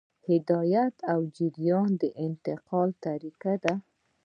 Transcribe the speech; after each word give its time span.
هدایت 0.27 0.95
او 1.13 1.19
جریان 1.35 1.89
د 2.01 2.03
انتقال 2.25 2.89
طریقې 3.05 3.55
دي. 3.63 3.75